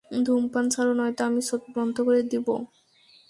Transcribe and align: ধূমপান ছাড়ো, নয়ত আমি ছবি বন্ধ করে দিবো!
ধূমপান 0.25 0.65
ছাড়ো, 0.69 0.91
নয়ত 0.93 1.19
আমি 1.21 1.41
ছবি 1.49 1.69
বন্ধ 1.77 1.95
করে 2.01 2.21
দিবো! 2.23 2.53